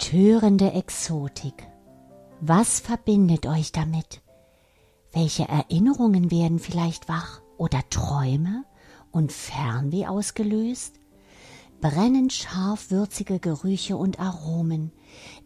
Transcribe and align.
Betörende 0.00 0.72
Exotik. 0.72 1.68
Was 2.40 2.80
verbindet 2.80 3.44
euch 3.44 3.70
damit? 3.70 4.22
Welche 5.12 5.46
Erinnerungen 5.46 6.30
werden 6.30 6.58
vielleicht 6.58 7.06
wach 7.06 7.42
oder 7.58 7.82
Träume 7.90 8.64
und 9.10 9.30
Fernweh 9.30 10.06
ausgelöst? 10.06 10.94
Brennend 11.82 12.32
scharf 12.32 12.90
würzige 12.90 13.40
Gerüche 13.40 13.98
und 13.98 14.18
Aromen, 14.18 14.90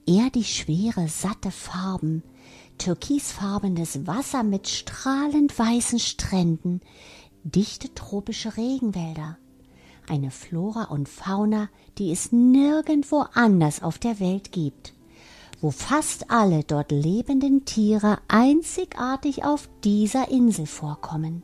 erdig 0.06 0.56
schwere, 0.56 1.08
satte 1.08 1.50
Farben, 1.50 2.22
türkisfarbenes 2.78 4.06
Wasser 4.06 4.44
mit 4.44 4.68
strahlend 4.68 5.58
weißen 5.58 5.98
Stränden, 5.98 6.80
dichte 7.42 7.92
tropische 7.92 8.56
Regenwälder, 8.56 9.36
eine 10.08 10.30
Flora 10.30 10.84
und 10.84 11.08
Fauna, 11.08 11.68
die 11.98 12.10
es 12.12 12.32
nirgendwo 12.32 13.24
anders 13.34 13.82
auf 13.82 13.98
der 13.98 14.20
Welt 14.20 14.52
gibt, 14.52 14.92
wo 15.60 15.70
fast 15.70 16.30
alle 16.30 16.64
dort 16.64 16.92
lebenden 16.92 17.64
Tiere 17.64 18.18
einzigartig 18.28 19.44
auf 19.44 19.68
dieser 19.82 20.28
Insel 20.28 20.66
vorkommen. 20.66 21.42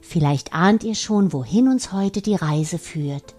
Vielleicht 0.00 0.54
ahnt 0.54 0.84
ihr 0.84 0.94
schon, 0.94 1.32
wohin 1.32 1.68
uns 1.68 1.92
heute 1.92 2.22
die 2.22 2.36
Reise 2.36 2.78
führt. 2.78 3.34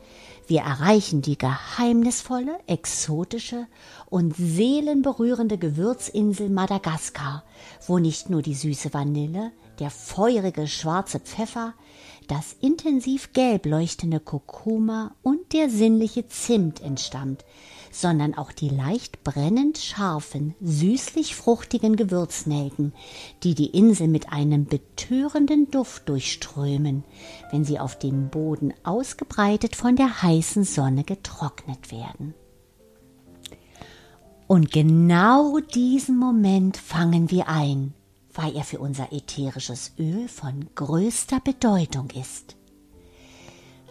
Wir 0.48 0.62
erreichen 0.62 1.22
die 1.22 1.38
geheimnisvolle, 1.38 2.58
exotische 2.68 3.68
und 4.10 4.36
seelenberührende 4.36 5.58
Gewürzinsel 5.58 6.50
Madagaskar, 6.50 7.44
wo 7.86 8.00
nicht 8.00 8.30
nur 8.30 8.42
die 8.42 8.54
süße 8.54 8.94
Vanille, 8.94 9.52
der 9.80 9.92
feurige 9.92 10.68
schwarze 10.68 11.20
Pfeffer, 11.20 11.74
das 12.28 12.56
intensiv 12.60 13.34
gelb 13.34 13.66
leuchtende 13.66 14.20
Kurkuma 14.20 15.16
und 15.24 15.54
der 15.54 15.70
sinnliche 15.70 16.28
Zimt 16.28 16.82
entstammt, 16.82 17.46
sondern 17.92 18.34
auch 18.34 18.52
die 18.52 18.70
leicht 18.70 19.24
brennend 19.24 19.78
scharfen, 19.78 20.54
süßlich 20.62 21.36
fruchtigen 21.36 21.96
Gewürznelken, 21.96 22.94
die 23.44 23.56
die 23.56 23.68
Insel 23.68 24.08
mit 24.08 24.32
einem 24.32 24.66
betörenden 24.66 25.72
Duft 25.72 26.08
durchströmen, 26.10 27.04
wenn 27.52 27.66
sie 27.66 27.80
auf 27.80 27.98
dem 27.98 28.30
Boden 28.30 28.74
ausgebreitet 28.84 29.76
von 29.76 29.96
der 29.96 30.22
heißen 30.22 30.64
Sonne 30.64 31.04
getrocknet 31.04 31.92
werden. 31.92 32.34
Und 34.48 34.72
genau 34.72 35.60
diesen 35.60 36.18
Moment 36.18 36.78
fangen 36.78 37.32
wir 37.32 37.50
ein, 37.50 37.94
weil 38.38 38.56
er 38.56 38.64
für 38.64 38.80
unser 38.80 39.12
ätherisches 39.12 39.94
Öl 39.98 40.28
von 40.28 40.70
größter 40.76 41.40
Bedeutung 41.40 42.10
ist. 42.12 42.56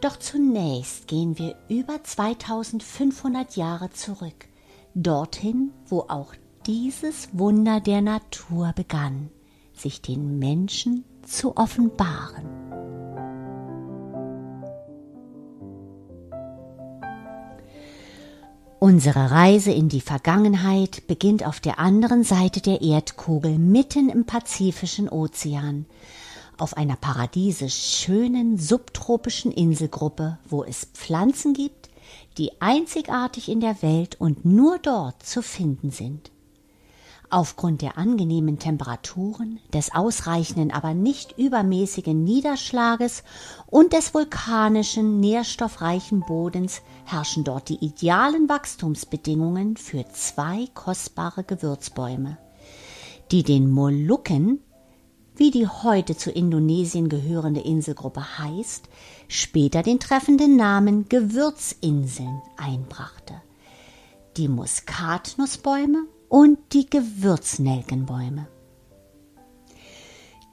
Doch 0.00 0.16
zunächst 0.16 1.08
gehen 1.08 1.36
wir 1.36 1.56
über 1.68 2.02
2500 2.02 3.56
Jahre 3.56 3.90
zurück, 3.90 4.46
dorthin, 4.94 5.72
wo 5.86 6.00
auch 6.08 6.32
dieses 6.66 7.28
Wunder 7.32 7.80
der 7.80 8.02
Natur 8.02 8.72
begann, 8.74 9.30
sich 9.72 10.00
den 10.00 10.38
Menschen 10.38 11.04
zu 11.22 11.56
offenbaren. 11.56 12.65
Unsere 18.86 19.32
Reise 19.32 19.72
in 19.72 19.88
die 19.88 20.00
Vergangenheit 20.00 21.08
beginnt 21.08 21.44
auf 21.44 21.58
der 21.58 21.80
anderen 21.80 22.22
Seite 22.22 22.60
der 22.60 22.82
Erdkugel 22.82 23.58
mitten 23.58 24.08
im 24.08 24.26
Pazifischen 24.26 25.08
Ozean, 25.08 25.86
auf 26.56 26.76
einer 26.76 26.94
paradiesisch 26.94 27.74
schönen 27.74 28.58
subtropischen 28.58 29.50
Inselgruppe, 29.50 30.38
wo 30.48 30.62
es 30.62 30.84
Pflanzen 30.84 31.52
gibt, 31.52 31.90
die 32.38 32.62
einzigartig 32.62 33.48
in 33.48 33.58
der 33.58 33.82
Welt 33.82 34.20
und 34.20 34.44
nur 34.44 34.78
dort 34.78 35.20
zu 35.20 35.42
finden 35.42 35.90
sind. 35.90 36.30
Aufgrund 37.28 37.82
der 37.82 37.98
angenehmen 37.98 38.60
Temperaturen, 38.60 39.58
des 39.74 39.92
ausreichenden, 39.92 40.70
aber 40.70 40.94
nicht 40.94 41.36
übermäßigen 41.36 42.22
Niederschlages 42.22 43.24
und 43.66 43.92
des 43.92 44.14
vulkanischen, 44.14 45.18
nährstoffreichen 45.18 46.20
Bodens 46.20 46.82
herrschen 47.04 47.42
dort 47.42 47.68
die 47.68 47.84
idealen 47.84 48.48
Wachstumsbedingungen 48.48 49.76
für 49.76 50.04
zwei 50.12 50.68
kostbare 50.74 51.42
Gewürzbäume, 51.42 52.38
die 53.32 53.42
den 53.42 53.70
Molukken, 53.70 54.60
wie 55.34 55.50
die 55.50 55.66
heute 55.66 56.16
zu 56.16 56.30
Indonesien 56.30 57.08
gehörende 57.08 57.60
Inselgruppe 57.60 58.38
heißt, 58.38 58.88
später 59.26 59.82
den 59.82 59.98
treffenden 59.98 60.56
Namen 60.56 61.08
Gewürzinseln 61.08 62.40
einbrachte. 62.56 63.34
Die 64.36 64.48
Muskatnussbäume 64.48 66.04
und 66.28 66.58
die 66.72 66.88
Gewürznelkenbäume. 66.88 68.48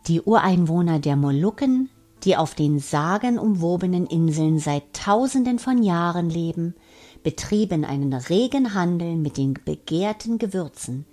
Die 0.07 0.22
Ureinwohner 0.22 1.00
der 1.00 1.16
Molukken, 1.16 1.89
die 2.23 2.35
auf 2.35 2.56
den 2.56 2.79
sagenumwobenen 2.79 4.06
Inseln 4.06 4.59
seit 4.59 4.94
Tausenden 4.94 5.59
von 5.59 5.81
Jahren 5.81 6.29
leben, 6.29 6.75
betrieben 7.23 7.85
einen 7.85 8.13
regen 8.13 8.73
Handel 8.73 9.16
mit 9.16 9.38
den 9.38 9.53
begehrten 9.53 10.38
Gewürzen, 10.38 11.06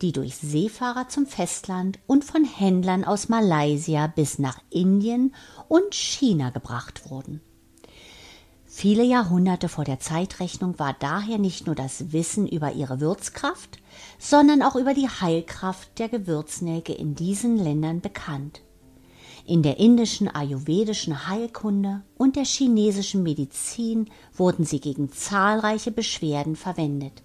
die 0.00 0.12
durch 0.12 0.36
Seefahrer 0.36 1.08
zum 1.08 1.26
Festland 1.26 1.98
und 2.06 2.24
von 2.24 2.44
Händlern 2.44 3.04
aus 3.04 3.28
Malaysia 3.28 4.06
bis 4.06 4.38
nach 4.38 4.58
Indien 4.70 5.34
und 5.68 5.94
China 5.94 6.50
gebracht 6.50 7.10
wurden. 7.10 7.40
Viele 8.80 9.02
Jahrhunderte 9.02 9.68
vor 9.68 9.82
der 9.82 9.98
Zeitrechnung 9.98 10.78
war 10.78 10.94
daher 10.96 11.38
nicht 11.38 11.66
nur 11.66 11.74
das 11.74 12.12
Wissen 12.12 12.46
über 12.46 12.74
ihre 12.74 13.00
Würzkraft, 13.00 13.80
sondern 14.20 14.62
auch 14.62 14.76
über 14.76 14.94
die 14.94 15.08
Heilkraft 15.08 15.98
der 15.98 16.08
Gewürznelke 16.08 16.92
in 16.92 17.16
diesen 17.16 17.56
Ländern 17.56 18.00
bekannt. 18.00 18.60
In 19.44 19.64
der 19.64 19.80
indischen 19.80 20.28
ayurvedischen 20.32 21.26
Heilkunde 21.26 22.04
und 22.16 22.36
der 22.36 22.44
chinesischen 22.44 23.24
Medizin 23.24 24.10
wurden 24.32 24.64
sie 24.64 24.78
gegen 24.78 25.10
zahlreiche 25.10 25.90
Beschwerden 25.90 26.54
verwendet, 26.54 27.24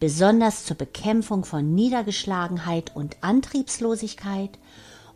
besonders 0.00 0.64
zur 0.64 0.78
Bekämpfung 0.78 1.44
von 1.44 1.74
Niedergeschlagenheit 1.74 2.96
und 2.96 3.18
Antriebslosigkeit 3.20 4.58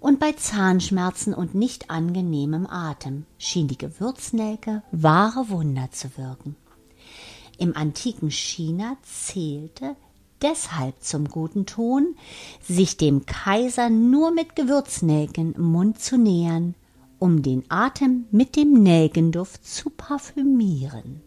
und 0.02 0.18
bei 0.18 0.32
Zahnschmerzen 0.32 1.32
und 1.32 1.54
nicht 1.54 1.88
angenehmem 1.88 2.66
Atem 2.66 3.24
schien 3.38 3.68
die 3.68 3.78
Gewürznelke 3.78 4.82
wahre 4.90 5.48
Wunder 5.48 5.90
zu 5.92 6.16
wirken. 6.16 6.56
Im 7.56 7.76
antiken 7.76 8.30
China 8.30 8.96
zählte 9.02 9.94
deshalb 10.42 11.00
zum 11.00 11.28
guten 11.28 11.66
Ton, 11.66 12.16
sich 12.60 12.96
dem 12.96 13.26
Kaiser 13.26 13.90
nur 13.90 14.32
mit 14.32 14.56
Gewürznelken 14.56 15.54
im 15.54 15.62
Mund 15.62 16.00
zu 16.00 16.18
nähern, 16.18 16.74
um 17.20 17.42
den 17.42 17.62
Atem 17.68 18.26
mit 18.32 18.56
dem 18.56 18.72
Nelkenduft 18.72 19.64
zu 19.64 19.88
parfümieren. 19.90 21.20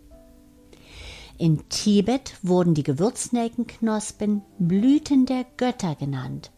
In 1.38 1.70
Tibet 1.70 2.34
wurden 2.42 2.74
die 2.74 2.84
Gewürznelkenknospen 2.84 4.42
Blüten 4.60 5.26
der 5.26 5.46
Götter 5.56 5.96
genannt, 5.96 6.52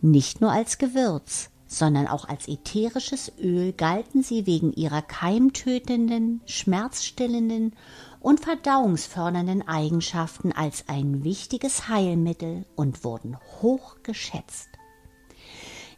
nicht 0.00 0.40
nur 0.40 0.52
als 0.52 0.78
Gewürz, 0.78 1.50
sondern 1.66 2.06
auch 2.06 2.26
als 2.26 2.48
ätherisches 2.48 3.32
Öl 3.38 3.72
galten 3.72 4.22
sie 4.22 4.46
wegen 4.46 4.72
ihrer 4.72 5.02
keimtötenden, 5.02 6.40
schmerzstillenden 6.46 7.74
und 8.20 8.40
verdauungsfördernden 8.40 9.66
Eigenschaften 9.68 10.52
als 10.52 10.84
ein 10.88 11.24
wichtiges 11.24 11.88
Heilmittel 11.88 12.64
und 12.74 13.04
wurden 13.04 13.36
hoch 13.60 13.96
geschätzt. 14.02 14.68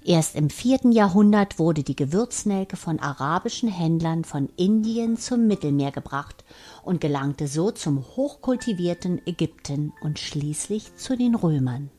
Erst 0.02 0.34
im 0.34 0.48
vierten 0.48 0.92
Jahrhundert 0.92 1.58
wurde 1.58 1.82
die 1.82 1.94
Gewürznelke 1.94 2.76
von 2.76 3.00
arabischen 3.00 3.68
Händlern 3.68 4.24
von 4.24 4.48
Indien 4.56 5.18
zum 5.18 5.46
Mittelmeer 5.46 5.92
gebracht 5.92 6.44
und 6.82 7.02
gelangte 7.02 7.46
so 7.46 7.70
zum 7.70 8.02
hochkultivierten 8.16 9.20
Ägypten 9.26 9.92
und 10.00 10.18
schließlich 10.18 10.96
zu 10.96 11.16
den 11.16 11.34
Römern 11.34 11.90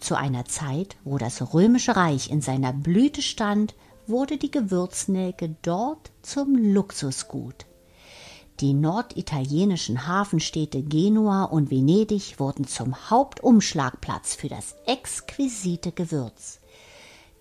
zu 0.00 0.16
einer 0.16 0.44
Zeit, 0.44 0.96
wo 1.04 1.18
das 1.18 1.54
römische 1.54 1.96
Reich 1.96 2.30
in 2.30 2.40
seiner 2.40 2.72
Blüte 2.72 3.22
stand, 3.22 3.74
wurde 4.06 4.36
die 4.36 4.50
Gewürznelke 4.50 5.56
dort 5.62 6.10
zum 6.22 6.56
Luxusgut. 6.56 7.66
Die 8.60 8.72
norditalienischen 8.72 10.06
Hafenstädte 10.06 10.82
Genua 10.82 11.44
und 11.44 11.70
Venedig 11.70 12.40
wurden 12.40 12.66
zum 12.66 13.10
Hauptumschlagplatz 13.10 14.34
für 14.34 14.48
das 14.48 14.76
exquisite 14.86 15.92
Gewürz. 15.92 16.60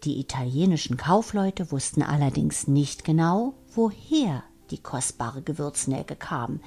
Die 0.03 0.19
italienischen 0.19 0.97
Kaufleute 0.97 1.71
wussten 1.71 2.03
allerdings 2.03 2.67
nicht 2.67 3.05
genau, 3.05 3.53
woher 3.73 4.43
die 4.71 4.77
kostbare 4.77 5.41
Gewürznelke 5.41 6.15
kam, 6.15 6.59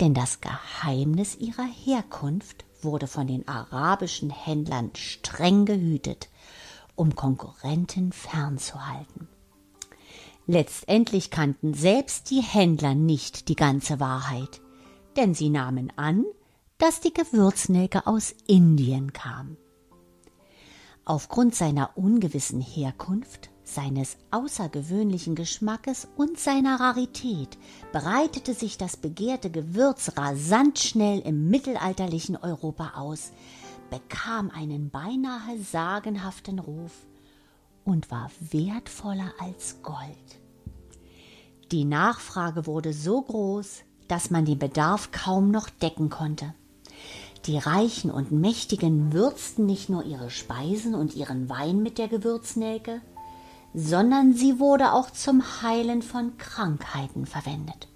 denn 0.00 0.12
das 0.12 0.40
Geheimnis 0.40 1.36
ihrer 1.36 1.66
Herkunft 1.66 2.64
wurde 2.84 3.06
von 3.06 3.26
den 3.26 3.48
arabischen 3.48 4.30
Händlern 4.30 4.90
streng 4.94 5.64
gehütet, 5.64 6.28
um 6.94 7.14
Konkurrenten 7.14 8.12
fernzuhalten. 8.12 9.28
Letztendlich 10.46 11.30
kannten 11.30 11.74
selbst 11.74 12.30
die 12.30 12.42
Händler 12.42 12.94
nicht 12.94 13.48
die 13.48 13.56
ganze 13.56 13.98
Wahrheit, 13.98 14.60
denn 15.16 15.34
sie 15.34 15.48
nahmen 15.48 15.92
an, 15.96 16.24
dass 16.78 17.00
die 17.00 17.14
Gewürznelke 17.14 18.06
aus 18.06 18.34
Indien 18.46 19.12
kam. 19.12 19.56
Aufgrund 21.06 21.54
seiner 21.54 21.96
ungewissen 21.96 22.60
Herkunft, 22.60 23.50
seines 23.64 24.16
außergewöhnlichen 24.30 25.34
Geschmackes 25.34 26.06
und 26.16 26.38
seiner 26.38 26.78
Rarität 26.78 27.58
breitete 27.92 28.54
sich 28.54 28.78
das 28.78 28.96
begehrte 28.96 29.50
Gewürz 29.50 30.12
rasant 30.16 30.78
schnell 30.78 31.20
im 31.20 31.48
mittelalterlichen 31.48 32.36
Europa 32.36 32.92
aus, 32.96 33.32
bekam 33.90 34.50
einen 34.50 34.90
beinahe 34.90 35.58
sagenhaften 35.58 36.58
Ruf 36.58 36.92
und 37.84 38.10
war 38.10 38.30
wertvoller 38.50 39.32
als 39.40 39.82
Gold. 39.82 40.40
Die 41.72 41.84
Nachfrage 41.84 42.66
wurde 42.66 42.92
so 42.92 43.22
groß, 43.22 43.80
dass 44.08 44.30
man 44.30 44.44
den 44.44 44.58
Bedarf 44.58 45.10
kaum 45.10 45.50
noch 45.50 45.70
decken 45.70 46.10
konnte. 46.10 46.54
Die 47.46 47.58
Reichen 47.58 48.10
und 48.10 48.32
Mächtigen 48.32 49.12
würzten 49.12 49.66
nicht 49.66 49.88
nur 49.88 50.04
ihre 50.04 50.30
Speisen 50.30 50.94
und 50.94 51.14
ihren 51.14 51.48
Wein 51.48 51.82
mit 51.82 51.98
der 51.98 52.08
Gewürznelke, 52.08 53.02
sondern 53.74 54.32
sie 54.32 54.60
wurde 54.60 54.92
auch 54.92 55.10
zum 55.10 55.42
Heilen 55.62 56.02
von 56.02 56.38
Krankheiten 56.38 57.26
verwendet. 57.26 57.88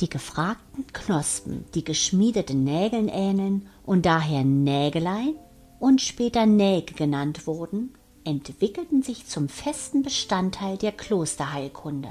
Die 0.00 0.08
gefragten 0.08 0.86
Knospen, 0.92 1.64
die 1.74 1.84
geschmiedeten 1.84 2.64
Nägeln 2.64 3.08
ähneln 3.08 3.68
und 3.86 4.04
daher 4.04 4.42
Nägelein 4.42 5.36
und 5.78 6.00
später 6.00 6.44
Näge 6.46 6.94
genannt 6.94 7.46
wurden, 7.46 7.94
entwickelten 8.24 9.02
sich 9.02 9.26
zum 9.26 9.48
festen 9.48 10.02
Bestandteil 10.02 10.76
der 10.76 10.92
Klosterheilkunde. 10.92 12.10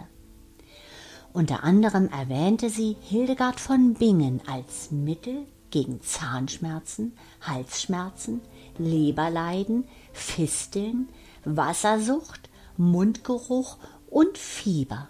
Unter 1.33 1.63
anderem 1.63 2.09
erwähnte 2.09 2.69
sie 2.69 2.95
Hildegard 3.01 3.59
von 3.59 3.93
Bingen 3.93 4.41
als 4.47 4.91
Mittel 4.91 5.45
gegen 5.69 6.01
Zahnschmerzen, 6.01 7.13
Halsschmerzen, 7.41 8.41
Leberleiden, 8.77 9.85
Fisteln, 10.11 11.07
Wassersucht, 11.45 12.49
Mundgeruch 12.77 13.77
und 14.09 14.37
Fieber. 14.37 15.07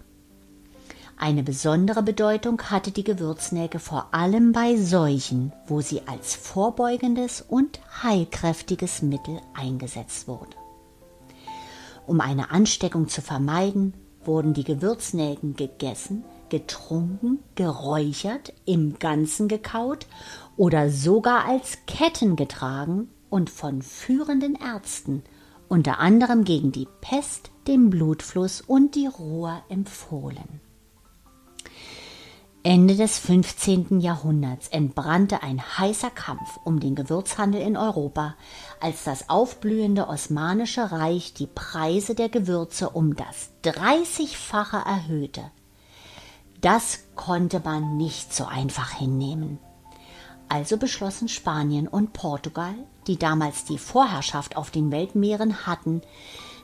Eine 1.17 1.43
besondere 1.43 2.01
Bedeutung 2.01 2.59
hatte 2.63 2.89
die 2.89 3.03
Gewürznelke 3.03 3.77
vor 3.77 4.07
allem 4.11 4.53
bei 4.53 4.75
Seuchen, 4.75 5.53
wo 5.67 5.79
sie 5.79 6.01
als 6.07 6.33
vorbeugendes 6.33 7.45
und 7.47 7.79
heilkräftiges 8.01 9.03
Mittel 9.03 9.39
eingesetzt 9.53 10.27
wurde. 10.27 10.57
Um 12.07 12.21
eine 12.21 12.49
Ansteckung 12.49 13.07
zu 13.07 13.21
vermeiden, 13.21 13.93
wurden 14.25 14.53
die 14.53 14.63
Gewürznelken 14.63 15.55
gegessen, 15.55 16.23
getrunken, 16.49 17.39
geräuchert, 17.55 18.53
im 18.65 18.97
Ganzen 18.97 19.47
gekaut 19.47 20.07
oder 20.57 20.89
sogar 20.89 21.45
als 21.45 21.77
Ketten 21.85 22.35
getragen 22.35 23.09
und 23.29 23.49
von 23.49 23.81
führenden 23.81 24.55
Ärzten, 24.55 25.23
unter 25.71 25.99
anderem 25.99 26.43
gegen 26.43 26.73
die 26.73 26.87
Pest, 26.99 27.49
den 27.65 27.89
Blutfluss 27.89 28.59
und 28.59 28.93
die 28.93 29.07
Ruhr 29.07 29.63
empfohlen. 29.69 30.59
Ende 32.61 32.97
des 32.97 33.17
15. 33.19 34.01
Jahrhunderts 34.01 34.67
entbrannte 34.67 35.41
ein 35.43 35.61
heißer 35.77 36.09
Kampf 36.09 36.59
um 36.65 36.81
den 36.81 36.93
Gewürzhandel 36.93 37.61
in 37.61 37.77
Europa, 37.77 38.35
als 38.81 39.05
das 39.05 39.29
aufblühende 39.29 40.09
Osmanische 40.09 40.91
Reich 40.91 41.33
die 41.33 41.47
Preise 41.47 42.15
der 42.15 42.27
Gewürze 42.27 42.89
um 42.89 43.15
das 43.15 43.51
dreißigfache 43.61 44.77
erhöhte. 44.77 45.51
Das 46.59 46.99
konnte 47.15 47.61
man 47.63 47.95
nicht 47.95 48.33
so 48.35 48.43
einfach 48.43 48.91
hinnehmen. 48.91 49.57
Also 50.51 50.75
beschlossen 50.75 51.29
Spanien 51.29 51.87
und 51.87 52.11
Portugal, 52.11 52.75
die 53.07 53.17
damals 53.17 53.63
die 53.63 53.77
Vorherrschaft 53.77 54.57
auf 54.57 54.69
den 54.69 54.91
Weltmeeren 54.91 55.65
hatten, 55.65 56.01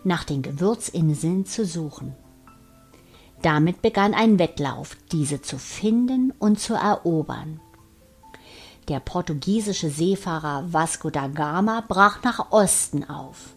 nach 0.04 0.26
den 0.26 0.42
Gewürzinseln 0.42 1.46
zu 1.46 1.66
suchen. 1.66 2.14
Damit 3.42 3.82
begann 3.82 4.14
ein 4.14 4.40
Wettlauf, 4.40 4.98
diese 5.14 5.42
zu 5.42 5.58
finden 5.58 6.34
und 6.38 6.60
zu 6.60 6.74
erobern. 6.74 7.62
Der 8.90 9.00
portugiesische 9.00 9.90
Seefahrer 9.90 10.66
Vasco 10.74 11.10
da 11.10 11.28
Gama 11.28 11.82
brach 11.88 12.24
nach 12.24 12.52
Osten 12.52 13.10
auf. 13.10 13.56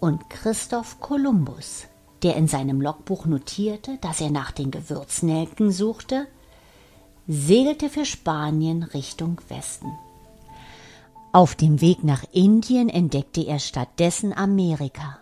Und 0.00 0.30
Christoph 0.30 0.98
Kolumbus, 0.98 1.88
der 2.22 2.36
in 2.36 2.48
seinem 2.48 2.80
Logbuch 2.80 3.26
notierte, 3.26 3.98
dass 4.00 4.22
er 4.22 4.30
nach 4.30 4.50
den 4.50 4.70
Gewürznelken 4.70 5.72
suchte, 5.72 6.26
segelte 7.32 7.88
für 7.88 8.04
Spanien 8.04 8.82
Richtung 8.82 9.40
Westen. 9.48 9.90
Auf 11.32 11.54
dem 11.54 11.80
Weg 11.80 12.04
nach 12.04 12.24
Indien 12.32 12.88
entdeckte 12.88 13.42
er 13.46 13.58
stattdessen 13.58 14.32
Amerika 14.34 15.18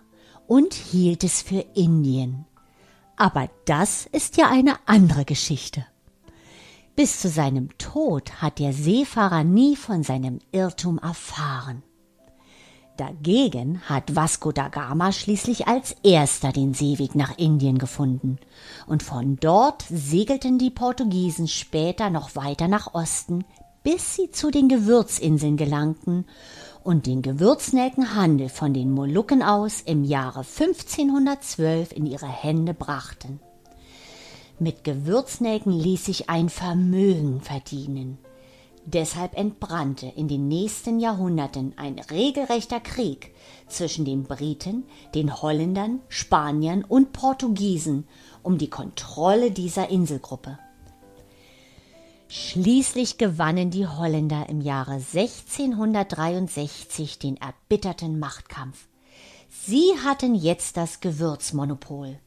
und 0.49 0.75
hielt 0.75 1.23
es 1.23 1.41
für 1.41 1.65
Indien, 1.75 2.47
aber 3.17 3.49
das 3.65 4.07
ist 4.07 4.37
ja 4.37 4.51
eine 4.51 4.77
andere 4.87 5.25
Geschichte. 5.25 5.87
Bis 6.97 7.21
zu 7.21 7.29
seinem 7.29 7.77
Tod 7.79 8.43
hat 8.43 8.59
der 8.59 8.73
Seefahrer 8.73 9.45
nie 9.45 9.77
von 9.77 10.03
seinem 10.03 10.41
Irrtum 10.51 10.99
erfahren. 10.99 11.83
Dagegen 13.01 13.81
hat 13.89 14.15
Vasco 14.15 14.53
da 14.53 14.69
Gama 14.69 15.11
schließlich 15.11 15.67
als 15.67 15.97
erster 16.03 16.53
den 16.53 16.75
Seeweg 16.75 17.15
nach 17.15 17.39
Indien 17.39 17.79
gefunden, 17.79 18.39
und 18.87 19.03
von 19.03 19.39
dort 19.41 19.87
segelten 19.89 20.59
die 20.59 20.69
Portugiesen 20.69 21.49
später 21.49 22.11
noch 22.11 22.37
weiter 22.37 22.69
nach 22.69 22.93
Osten, 22.93 23.47
bis 23.83 24.17
sie 24.17 24.31
zu 24.33 24.51
den 24.51 24.69
Gewürzinseln 24.69 25.57
gelangten 25.57 26.27
und 26.85 27.07
den 27.07 27.23
Gewürznelkenhandel 27.23 28.51
von 28.51 28.75
den 28.75 28.91
Molukken 28.91 29.43
aus 29.43 29.81
im 29.81 30.05
Jahre 30.05 30.41
1512 30.41 31.93
in 31.93 32.05
ihre 32.05 32.29
Hände 32.29 32.75
brachten. 32.75 33.41
Mit 34.59 34.85
Gewürznelken 34.85 35.73
ließ 35.73 36.05
sich 36.05 36.29
ein 36.29 36.51
Vermögen 36.51 37.41
verdienen. 37.41 38.19
Deshalb 38.87 39.37
entbrannte 39.37 40.07
in 40.07 40.27
den 40.27 40.49
nächsten 40.49 41.01
Jahrhunderten 41.01 41.75
ein 41.77 41.99
regelrechter 41.99 42.81
Krieg 42.81 43.35
zwischen 43.69 44.07
den 44.07 44.25
Briten, 44.25 44.85
den 45.15 45.43
Holländern, 45.43 46.01
Spaniern 46.09 46.83
und 46.85 47.13
Portugiesen 47.13 48.09
um 48.43 48.59
die 48.59 48.71
Kontrolle 48.71 49.51
dieser 49.51 49.91
Inselgruppe. 49.91 50.59
Schließlich 52.29 53.19
gewannen 53.19 53.71
die 53.71 53.87
Holländer 53.87 54.49
im 54.49 54.61
Jahre 54.61 54.93
1663 54.93 57.19
den 57.19 57.37
erbitterten 57.37 58.19
Machtkampf. 58.19 58.87
Sie 59.51 59.93
hatten 60.05 60.35
jetzt 60.37 60.77
das 60.77 61.01
Gewürzmonopol. 61.01 62.19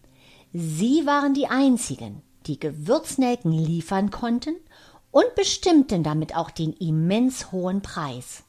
Sie 0.52 1.06
waren 1.06 1.34
die 1.34 1.48
einzigen, 1.48 2.22
die 2.46 2.60
Gewürznelken 2.60 3.54
liefern 3.54 4.12
konnten 4.12 4.56
und 5.14 5.36
bestimmten 5.36 6.04
damit 6.04 6.36
auch 6.36 6.52
den 6.52 6.74
immens 6.74 7.54
hohen 7.54 7.82
Preis. 7.82 8.44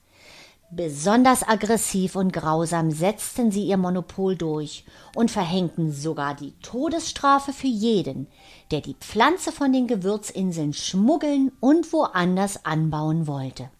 Besonders 0.71 1.47
aggressiv 1.47 2.17
und 2.17 2.33
grausam 2.33 2.91
setzten 2.91 3.53
sie 3.53 3.65
ihr 3.65 3.77
Monopol 3.77 4.35
durch 4.35 4.85
und 5.15 5.31
verhängten 5.31 5.93
sogar 5.93 6.35
die 6.35 6.53
Todesstrafe 6.63 7.53
für 7.53 7.69
jeden, 7.69 8.27
der 8.73 8.81
die 8.81 8.95
Pflanze 8.95 9.53
von 9.53 9.73
den 9.73 9.87
Gewürzinseln 9.87 10.73
schmuggeln 10.73 11.53
und 11.61 11.93
woanders 11.93 12.65
anbauen 12.65 13.29
wollte. 13.29 13.71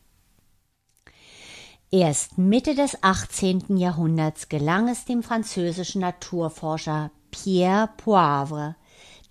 Erst 1.91 2.39
Mitte 2.39 2.75
des 2.75 3.03
18. 3.03 3.77
Jahrhunderts 3.77 4.49
gelang 4.49 4.89
es 4.89 5.05
dem 5.05 5.23
französischen 5.23 6.03
Naturforscher 6.03 7.11
Pierre 7.31 7.89
Poivre, 7.97 8.77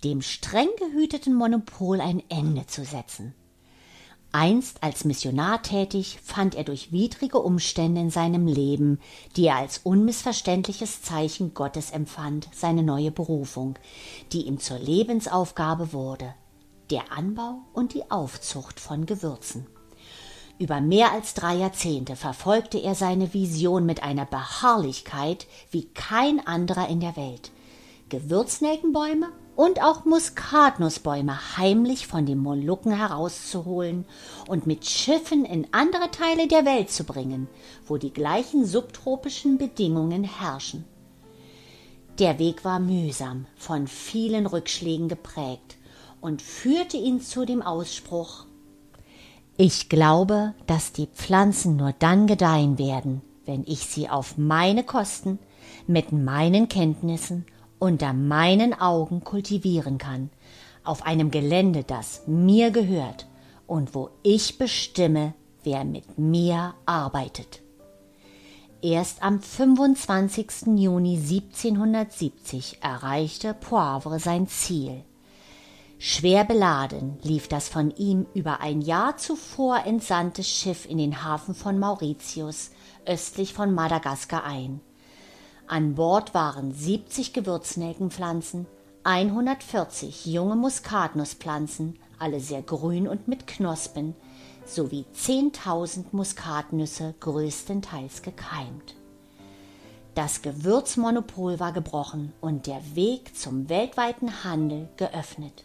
dem 0.02 0.22
streng 0.22 0.68
gehüteten 0.78 1.34
Monopol 1.34 2.00
ein 2.00 2.22
Ende 2.28 2.66
zu 2.66 2.84
setzen. 2.84 3.34
Einst 4.34 4.82
als 4.82 5.04
Missionar 5.04 5.62
tätig, 5.62 6.18
fand 6.20 6.56
er 6.56 6.64
durch 6.64 6.90
widrige 6.90 7.38
Umstände 7.38 8.00
in 8.00 8.10
seinem 8.10 8.48
Leben, 8.48 8.98
die 9.36 9.46
er 9.46 9.54
als 9.54 9.78
unmissverständliches 9.84 11.02
Zeichen 11.02 11.54
Gottes 11.54 11.92
empfand, 11.92 12.48
seine 12.52 12.82
neue 12.82 13.12
Berufung, 13.12 13.78
die 14.32 14.48
ihm 14.48 14.58
zur 14.58 14.80
Lebensaufgabe 14.80 15.92
wurde, 15.92 16.34
der 16.90 17.12
Anbau 17.16 17.58
und 17.74 17.94
die 17.94 18.10
Aufzucht 18.10 18.80
von 18.80 19.06
Gewürzen. 19.06 19.68
Über 20.58 20.80
mehr 20.80 21.12
als 21.12 21.34
drei 21.34 21.54
Jahrzehnte 21.54 22.16
verfolgte 22.16 22.78
er 22.78 22.96
seine 22.96 23.34
Vision 23.34 23.86
mit 23.86 24.02
einer 24.02 24.26
Beharrlichkeit 24.26 25.46
wie 25.70 25.84
kein 25.94 26.44
anderer 26.44 26.88
in 26.88 26.98
der 26.98 27.14
Welt. 27.14 27.52
Gewürznelkenbäume 28.08 29.28
und 29.56 29.82
auch 29.82 30.04
Muskatnussbäume 30.04 31.56
heimlich 31.56 32.06
von 32.06 32.26
den 32.26 32.38
Molukken 32.38 32.92
herauszuholen 32.92 34.04
und 34.48 34.66
mit 34.66 34.84
Schiffen 34.84 35.44
in 35.44 35.66
andere 35.70 36.10
Teile 36.10 36.48
der 36.48 36.64
Welt 36.64 36.90
zu 36.90 37.04
bringen, 37.04 37.48
wo 37.86 37.96
die 37.96 38.12
gleichen 38.12 38.64
subtropischen 38.64 39.58
Bedingungen 39.58 40.24
herrschen. 40.24 40.84
Der 42.18 42.38
Weg 42.38 42.64
war 42.64 42.78
mühsam, 42.78 43.46
von 43.56 43.86
vielen 43.86 44.46
Rückschlägen 44.46 45.08
geprägt 45.08 45.76
und 46.20 46.42
führte 46.42 46.96
ihn 46.96 47.20
zu 47.20 47.44
dem 47.44 47.62
Ausspruch 47.62 48.46
Ich 49.56 49.88
glaube, 49.88 50.54
dass 50.66 50.92
die 50.92 51.06
Pflanzen 51.06 51.76
nur 51.76 51.92
dann 51.98 52.26
gedeihen 52.26 52.78
werden, 52.78 53.22
wenn 53.46 53.64
ich 53.66 53.80
sie 53.80 54.08
auf 54.08 54.38
meine 54.38 54.84
Kosten, 54.84 55.38
mit 55.86 56.12
meinen 56.12 56.68
Kenntnissen, 56.68 57.44
unter 57.84 58.14
meinen 58.14 58.72
Augen 58.72 59.22
kultivieren 59.22 59.98
kann, 59.98 60.30
auf 60.84 61.04
einem 61.04 61.30
Gelände, 61.30 61.84
das 61.84 62.22
mir 62.26 62.70
gehört 62.70 63.26
und 63.66 63.94
wo 63.94 64.08
ich 64.22 64.56
bestimme, 64.56 65.34
wer 65.62 65.84
mit 65.84 66.18
mir 66.18 66.74
arbeitet. 66.86 67.60
Erst 68.80 69.22
am 69.22 69.40
25. 69.40 70.76
Juni 70.76 71.16
1770 71.16 72.78
erreichte 72.82 73.52
Poivre 73.52 74.18
sein 74.18 74.46
Ziel. 74.46 75.04
Schwer 75.98 76.44
beladen 76.44 77.18
lief 77.22 77.48
das 77.48 77.68
von 77.68 77.90
ihm 77.96 78.26
über 78.34 78.60
ein 78.60 78.80
Jahr 78.80 79.18
zuvor 79.18 79.84
entsandte 79.84 80.42
Schiff 80.42 80.86
in 80.88 80.98
den 80.98 81.22
Hafen 81.22 81.54
von 81.54 81.78
Mauritius 81.78 82.70
östlich 83.06 83.52
von 83.52 83.74
Madagaskar 83.74 84.44
ein. 84.44 84.80
An 85.66 85.94
Bord 85.94 86.34
waren 86.34 86.72
70 86.72 87.32
Gewürznelkenpflanzen, 87.32 88.66
140 89.04 90.26
junge 90.26 90.56
Muskatnusspflanzen, 90.56 91.98
alle 92.18 92.40
sehr 92.40 92.60
grün 92.60 93.08
und 93.08 93.28
mit 93.28 93.46
Knospen, 93.46 94.14
sowie 94.66 95.06
10.000 95.16 96.06
Muskatnüsse 96.12 97.14
größtenteils 97.18 98.20
gekeimt. 98.20 98.94
Das 100.14 100.42
Gewürzmonopol 100.42 101.58
war 101.60 101.72
gebrochen 101.72 102.34
und 102.42 102.66
der 102.66 102.82
Weg 102.94 103.34
zum 103.34 103.68
weltweiten 103.70 104.44
Handel 104.44 104.88
geöffnet. 104.96 105.64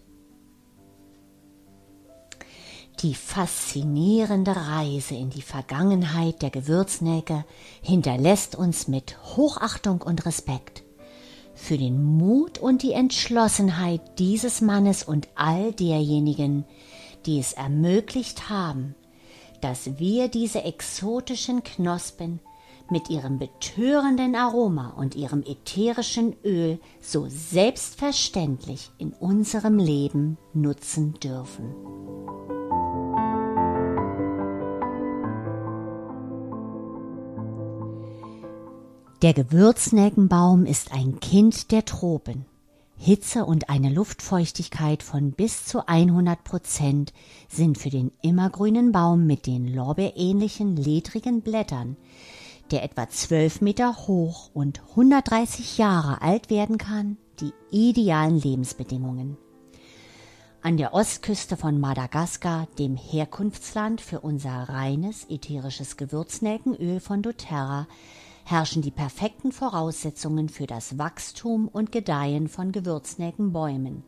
Die 3.02 3.16
faszinierende 3.16 4.54
Reise 4.54 5.16
in 5.16 5.30
die 5.30 5.42
Vergangenheit 5.42 6.42
der 6.42 6.50
Gewürznelke 6.50 7.46
hinterlässt 7.82 8.58
uns 8.58 8.90
mit 8.90 9.18
Hochachtung 9.38 10.02
und 10.02 10.26
Respekt 10.26 10.84
für 11.56 11.78
den 11.78 12.04
Mut 12.04 12.58
und 12.58 12.84
die 12.84 12.92
Entschlossenheit 12.92 14.02
dieses 14.20 14.60
Mannes 14.60 15.04
und 15.04 15.30
all 15.36 15.72
derjenigen, 15.72 16.66
die 17.26 17.40
es 17.40 17.54
ermöglicht 17.54 18.50
haben, 18.50 18.96
dass 19.62 20.00
wir 20.00 20.28
diese 20.28 20.64
exotischen 20.64 21.64
Knospen 21.64 22.42
mit 22.90 23.10
ihrem 23.10 23.40
betörenden 23.40 24.36
Aroma 24.36 24.94
und 24.98 25.16
ihrem 25.16 25.44
ätherischen 25.44 26.36
Öl 26.44 26.80
so 27.02 27.28
selbstverständlich 27.30 28.92
in 28.98 29.14
unserem 29.14 29.78
Leben 29.78 30.38
nutzen 30.54 31.14
dürfen. 31.14 32.19
Der 39.22 39.34
Gewürznelkenbaum 39.34 40.66
ist 40.66 40.94
ein 40.94 41.20
Kind 41.20 41.74
der 41.74 41.84
Tropen. 41.84 42.46
Hitze 42.98 43.44
und 43.44 43.70
eine 43.70 43.90
Luftfeuchtigkeit 43.90 45.04
von 45.04 45.34
bis 45.34 45.66
zu 45.66 45.86
100 45.86 46.42
Prozent 46.46 47.12
sind 47.50 47.78
für 47.78 47.90
den 47.90 48.14
immergrünen 48.22 48.94
Baum 48.94 49.28
mit 49.28 49.46
den 49.46 49.68
lorbeerähnlichen 49.68 50.78
ledrigen 50.78 51.42
Blättern, 51.42 51.98
der 52.72 52.84
etwa 52.84 53.10
12 53.10 53.60
Meter 53.60 54.08
hoch 54.08 54.52
und 54.54 54.82
130 54.92 55.78
Jahre 55.78 56.22
alt 56.22 56.50
werden 56.50 56.78
kann, 56.78 57.18
die 57.42 57.52
idealen 57.72 58.40
Lebensbedingungen. 58.40 59.38
An 60.62 60.78
der 60.78 60.94
Ostküste 60.94 61.58
von 61.58 61.78
Madagaskar, 61.78 62.68
dem 62.78 62.96
Herkunftsland 62.96 64.00
für 64.00 64.22
unser 64.22 64.70
reines 64.70 65.26
ätherisches 65.30 65.98
Gewürznelkenöl 65.98 67.02
von 67.02 67.22
doTERRA, 67.22 67.86
herrschen 68.50 68.82
die 68.82 68.92
perfekten 68.92 69.52
Voraussetzungen 69.52 70.50
für 70.50 70.68
das 70.68 70.98
Wachstum 70.98 71.68
und 71.68 71.92
Gedeihen 71.92 72.48
von 72.48 72.72
Gewürznelkenbäumen, 72.72 74.04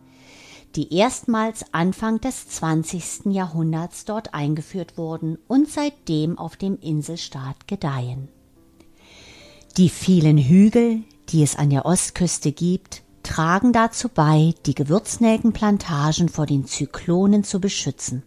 die 0.75 0.93
erstmals 0.93 1.65
Anfang 1.73 2.21
des 2.21 2.47
20. 2.47 3.25
Jahrhunderts 3.25 4.05
dort 4.05 4.33
eingeführt 4.33 4.97
wurden 4.97 5.37
und 5.47 5.69
seitdem 5.69 6.37
auf 6.37 6.55
dem 6.55 6.77
Inselstaat 6.79 7.67
gedeihen. 7.67 8.29
Die 9.77 9.89
vielen 9.89 10.37
Hügel, 10.37 11.03
die 11.29 11.43
es 11.43 11.55
an 11.55 11.69
der 11.69 11.85
Ostküste 11.85 12.51
gibt, 12.51 13.03
tragen 13.23 13.71
dazu 13.71 14.09
bei, 14.09 14.53
die 14.65 14.75
Gewürznelkenplantagen 14.75 16.27
vor 16.27 16.45
den 16.45 16.65
Zyklonen 16.65 17.43
zu 17.43 17.61
beschützen. 17.61 18.23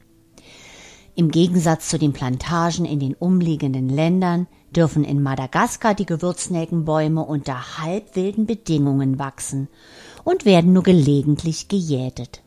Im 1.15 1.31
Gegensatz 1.31 1.89
zu 1.89 1.99
den 1.99 2.13
Plantagen 2.13 2.85
in 2.85 2.99
den 2.99 3.15
umliegenden 3.15 3.89
Ländern 3.89 4.47
dürfen 4.77 5.05
in 5.05 5.23
Madagaskar 5.23 5.95
die 5.95 6.07
Gewürznelkenbäume 6.07 7.23
unter 7.23 7.79
halbwilden 7.79 8.47
Bedingungen 8.47 9.19
wachsen 9.19 9.69
und 10.25 10.45
werden 10.45 10.73
nur 10.73 10.83
gelegentlich 10.83 11.69
gejätet. 11.69 12.43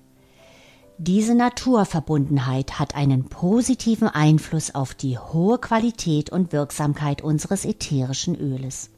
Diese 1.00 1.36
Naturverbundenheit 1.36 2.80
hat 2.80 2.96
einen 2.96 3.26
positiven 3.26 4.08
Einfluss 4.08 4.74
auf 4.74 4.96
die 4.96 5.18
hohe 5.18 5.60
Qualität 5.60 6.32
und 6.32 6.52
Wirksamkeit 6.52 7.22
unseres 7.22 7.66
ätherischen 7.66 8.36
Öles. 8.36 8.90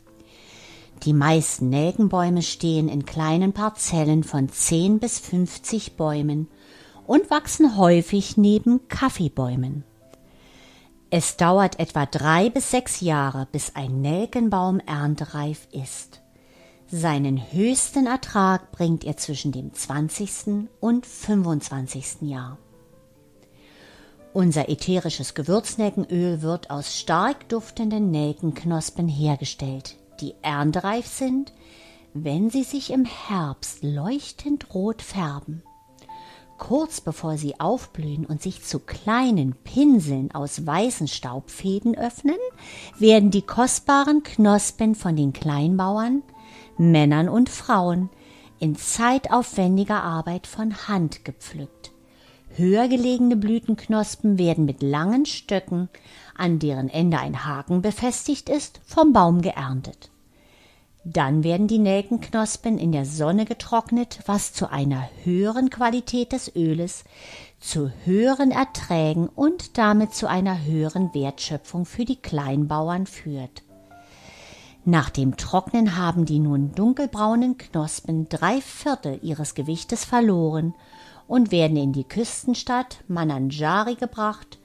Die 1.04 1.14
meisten 1.14 1.70
Nelkenbäume 1.70 2.42
stehen 2.42 2.88
in 2.88 3.06
kleinen 3.06 3.54
Parzellen 3.54 4.24
von 4.24 4.50
10 4.50 5.00
bis 5.00 5.20
50 5.20 5.98
Bäumen 5.98 6.48
und 7.06 7.30
wachsen 7.30 7.78
häufig 7.78 8.38
neben 8.38 8.88
Kaffeebäumen. 8.88 9.84
Es 11.12 11.38
dauert 11.38 11.80
etwa 11.80 12.06
drei 12.06 12.52
bis 12.52 12.70
sechs 12.70 13.02
Jahre, 13.02 13.48
bis 13.52 13.76
ein 13.76 14.02
Nelkenbaum 14.02 14.80
erntereif 14.80 15.68
ist. 15.72 16.22
Seinen 16.92 17.52
höchsten 17.52 18.06
Ertrag 18.06 18.72
bringt 18.72 19.04
er 19.04 19.18
zwischen 19.18 19.52
dem 19.52 19.74
20. 19.74 20.70
und 20.80 21.08
25. 21.08 22.22
Jahr. 22.22 22.60
Unser 24.34 24.70
ätherisches 24.70 25.34
Gewürznelkenöl 25.34 26.44
wird 26.44 26.70
aus 26.70 26.96
stark 26.96 27.50
duftenden 27.50 28.12
Nelkenknospen 28.12 29.08
hergestellt, 29.08 29.96
die 30.22 30.36
erntereif 30.44 31.08
sind, 31.08 31.54
wenn 32.14 32.52
sie 32.52 32.64
sich 32.64 32.92
im 32.92 33.06
Herbst 33.06 33.82
leuchtend 33.82 34.76
rot 34.76 35.02
färben. 35.02 35.64
Kurz 36.60 37.00
bevor 37.00 37.38
sie 37.38 37.60
aufblühen 37.60 38.26
und 38.26 38.44
sich 38.44 38.64
zu 38.64 38.80
kleinen 38.80 39.56
Pinseln 39.64 40.32
aus 40.36 40.68
weißen 40.68 41.08
Staubfäden 41.08 41.98
öffnen, 41.98 42.38
werden 43.00 43.32
die 43.32 43.42
kostbaren 43.42 44.22
Knospen 44.22 44.94
von 44.94 45.16
den 45.16 45.34
Kleinbauern, 45.34 46.22
Männern 46.78 47.30
und 47.30 47.50
Frauen 47.50 48.10
in 48.60 48.76
zeitaufwendiger 48.76 50.04
Arbeit 50.04 50.46
von 50.46 50.88
Hand 50.88 51.24
gepflückt. 51.24 51.92
Höher 52.50 52.90
gelegene 52.90 53.38
Blütenknospen 53.38 54.38
werden 54.38 54.66
mit 54.66 54.84
langen 54.84 55.26
Stöcken, 55.26 55.88
an 56.36 56.60
deren 56.60 56.90
Ende 56.90 57.20
ein 57.20 57.46
Haken 57.46 57.82
befestigt 57.82 58.50
ist, 58.50 58.82
vom 58.86 59.14
Baum 59.14 59.42
geerntet. 59.42 60.12
Dann 61.12 61.44
werden 61.44 61.68
die 61.68 61.80
Nelkenknospen 61.80 62.78
in 62.78 62.92
der 62.92 63.04
Sonne 63.04 63.46
getrocknet, 63.46 64.20
was 64.28 64.54
zu 64.54 64.70
einer 64.70 65.10
höheren 65.24 65.72
Qualität 65.72 66.34
des 66.34 66.56
Öles, 66.56 67.04
zu 67.60 67.92
höheren 68.06 68.52
Erträgen 68.52 69.28
und 69.28 69.80
damit 69.80 70.14
zu 70.14 70.28
einer 70.28 70.64
höheren 70.64 71.12
Wertschöpfung 71.16 71.88
für 71.88 72.06
die 72.06 72.18
Kleinbauern 72.18 73.08
führt. 73.08 73.64
Nach 74.86 75.10
dem 75.10 75.36
Trocknen 75.36 75.98
haben 75.98 76.26
die 76.26 76.38
nun 76.38 76.76
dunkelbraunen 76.76 77.58
Knospen 77.58 78.30
drei 78.30 78.62
Viertel 78.62 79.20
ihres 79.24 79.56
Gewichtes 79.56 80.06
verloren 80.06 80.76
und 81.28 81.52
werden 81.52 81.78
in 81.78 81.92
die 81.92 82.04
Küstenstadt 82.04 83.04
Mananjari 83.08 83.96
gebracht, 83.96 84.60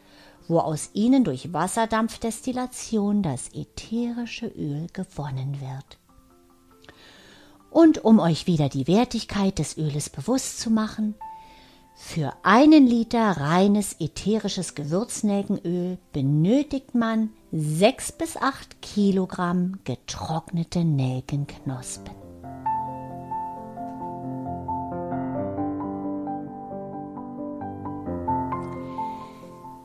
wo 0.47 0.59
aus 0.59 0.91
ihnen 0.93 1.25
durch 1.25 1.55
Wasserdampfdestillation 1.55 3.23
das 3.23 3.49
ätherische 3.55 4.49
Öl 4.49 4.89
gewonnen 4.93 5.59
wird. 5.63 6.04
Und 7.75 8.05
um 8.05 8.21
euch 8.21 8.47
wieder 8.47 8.69
die 8.69 8.87
Wertigkeit 8.87 9.59
des 9.59 9.77
Öles 9.77 10.09
bewusst 10.09 10.61
zu 10.61 10.71
machen, 10.71 11.17
für 11.97 12.33
einen 12.45 12.87
Liter 12.87 13.33
reines 13.33 13.97
ätherisches 13.99 14.77
Gewürznelkenöl 14.77 15.99
benötigt 16.13 16.95
man 16.95 17.31
sechs 17.51 18.13
bis 18.13 18.37
acht 18.37 18.81
Kilogramm 18.81 19.81
getrocknete 19.83 20.85
Nelkenknospen. 20.85 22.24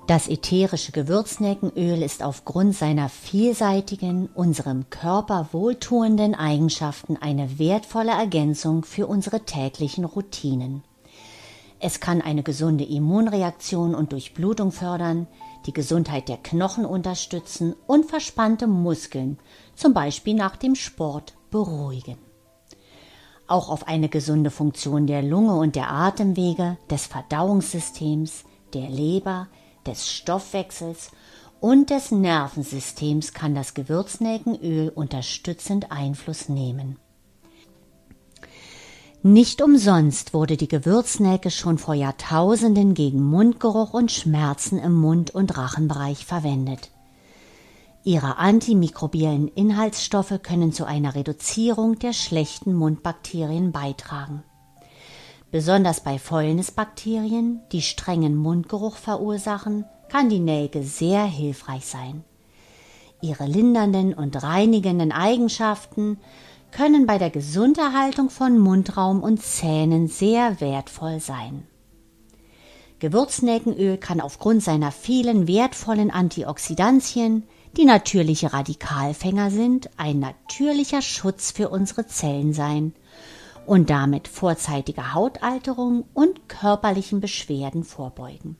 Das 0.09 0.27
ätherische 0.27 0.91
Gewürznelkenöl 0.91 2.01
ist 2.01 2.23
aufgrund 2.23 2.75
seiner 2.75 3.09
vielseitigen, 3.09 4.27
unserem 4.33 4.89
Körper 4.89 5.49
wohltuenden 5.51 6.33
Eigenschaften 6.33 7.15
eine 7.15 7.59
wertvolle 7.59 8.13
Ergänzung 8.13 8.85
für 8.85 9.05
unsere 9.05 9.41
täglichen 9.41 10.05
Routinen. 10.05 10.83
Es 11.79 11.99
kann 11.99 12.23
eine 12.23 12.41
gesunde 12.41 12.85
Immunreaktion 12.85 13.93
und 13.93 14.11
Durchblutung 14.11 14.71
fördern, 14.71 15.27
die 15.67 15.73
Gesundheit 15.73 16.27
der 16.27 16.37
Knochen 16.37 16.85
unterstützen 16.85 17.75
und 17.85 18.07
verspannte 18.07 18.65
Muskeln, 18.65 19.37
zum 19.75 19.93
Beispiel 19.93 20.33
nach 20.33 20.55
dem 20.55 20.73
Sport, 20.73 21.35
beruhigen. 21.51 22.17
Auch 23.45 23.69
auf 23.69 23.87
eine 23.87 24.09
gesunde 24.09 24.49
Funktion 24.49 25.05
der 25.05 25.21
Lunge 25.21 25.53
und 25.53 25.75
der 25.75 25.91
Atemwege, 25.91 26.79
des 26.89 27.05
Verdauungssystems, 27.05 28.43
der 28.73 28.89
Leber, 28.89 29.47
des 29.89 30.09
Stoffwechsels 30.09 31.11
und 31.59 31.89
des 31.89 32.11
Nervensystems 32.11 33.33
kann 33.33 33.55
das 33.55 33.73
Gewürznelkenöl 33.73 34.89
unterstützend 34.89 35.91
Einfluss 35.91 36.47
nehmen. 36.47 36.97
Nicht 39.21 39.61
umsonst 39.61 40.33
wurde 40.33 40.55
die 40.55 40.69
Gewürznelke 40.69 41.51
schon 41.51 41.77
vor 41.77 41.93
Jahrtausenden 41.93 42.93
gegen 42.93 43.21
Mundgeruch 43.21 43.93
und 43.93 44.13
Schmerzen 44.13 44.77
im 44.77 44.95
Mund- 44.95 45.31
und 45.31 45.57
Rachenbereich 45.57 46.25
verwendet. 46.25 46.91
Ihre 48.05 48.37
antimikrobiellen 48.37 49.49
Inhaltsstoffe 49.49 50.39
können 50.41 50.71
zu 50.71 50.85
einer 50.85 51.15
Reduzierung 51.15 51.99
der 51.99 52.13
schlechten 52.13 52.73
Mundbakterien 52.73 53.73
beitragen. 53.73 54.43
Besonders 55.51 56.01
bei 56.01 56.19
Fäulnisbakterien, 56.19 57.61
die 57.71 57.81
strengen 57.81 58.35
Mundgeruch 58.35 58.97
verursachen, 58.97 59.85
kann 60.07 60.29
die 60.29 60.39
Nelke 60.39 60.83
sehr 60.83 61.23
hilfreich 61.25 61.87
sein. 61.87 62.23
Ihre 63.21 63.45
lindernden 63.45 64.13
und 64.13 64.41
reinigenden 64.43 65.11
Eigenschaften 65.11 66.19
können 66.71 67.07
bei 67.07 67.17
der 67.17 67.31
Gesunderhaltung 67.31 68.29
von 68.29 68.59
Mundraum 68.59 69.23
und 69.23 69.41
Zähnen 69.41 70.07
sehr 70.07 70.61
wertvoll 70.61 71.19
sein. 71.19 71.65
Gewürznelkenöl 72.99 73.97
kann 73.97 74.21
aufgrund 74.21 74.61
seiner 74.61 74.91
vielen 74.91 75.47
wertvollen 75.47 76.11
Antioxidantien, 76.11 77.43
die 77.75 77.85
natürliche 77.85 78.53
Radikalfänger 78.53 79.49
sind, 79.49 79.89
ein 79.97 80.19
natürlicher 80.19 81.01
Schutz 81.01 81.51
für 81.51 81.69
unsere 81.69 82.05
Zellen 82.05 82.53
sein 82.53 82.93
und 83.65 83.89
damit 83.89 84.27
vorzeitiger 84.27 85.13
Hautalterung 85.13 86.05
und 86.13 86.49
körperlichen 86.49 87.21
Beschwerden 87.21 87.83
vorbeugen. 87.83 88.57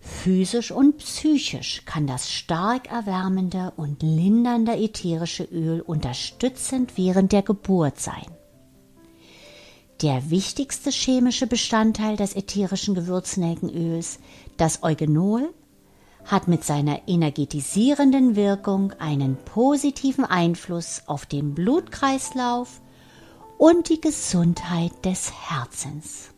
Physisch 0.00 0.72
und 0.72 0.96
psychisch 0.98 1.84
kann 1.84 2.06
das 2.06 2.30
stark 2.30 2.90
erwärmende 2.90 3.72
und 3.76 4.02
lindernde 4.02 4.76
ätherische 4.76 5.44
Öl 5.44 5.82
unterstützend 5.82 6.96
während 6.96 7.32
der 7.32 7.42
Geburt 7.42 8.00
sein. 8.00 8.26
Der 10.00 10.30
wichtigste 10.30 10.90
chemische 10.90 11.46
Bestandteil 11.46 12.16
des 12.16 12.34
ätherischen 12.34 12.94
Gewürznelkenöls, 12.94 14.18
das 14.56 14.82
Eugenol, 14.82 15.52
hat 16.24 16.48
mit 16.48 16.64
seiner 16.64 17.06
energetisierenden 17.06 18.36
Wirkung 18.36 18.92
einen 18.98 19.36
positiven 19.36 20.24
Einfluss 20.24 21.02
auf 21.06 21.26
den 21.26 21.54
Blutkreislauf 21.54 22.80
und 23.60 23.90
die 23.90 24.00
Gesundheit 24.00 25.04
des 25.04 25.30
Herzens. 25.50 26.30